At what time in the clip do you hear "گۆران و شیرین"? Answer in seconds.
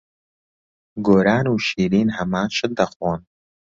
1.07-2.09